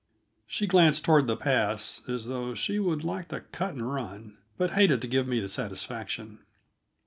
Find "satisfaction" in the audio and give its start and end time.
5.47-6.39